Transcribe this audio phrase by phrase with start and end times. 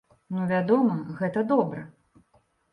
[0.37, 1.87] Ну, вядома, гэта добра.